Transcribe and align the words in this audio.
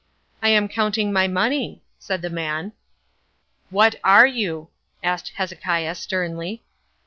"I 0.41 0.49
am 0.49 0.67
counting 0.67 1.13
my 1.13 1.27
money," 1.27 1.83
said 1.99 2.23
the 2.23 2.31
man. 2.31 2.73
"What 3.69 3.93
are 4.03 4.25
you?" 4.25 4.69
asked 5.03 5.33
Hezekiah 5.35 5.93
sternly. 5.93 6.63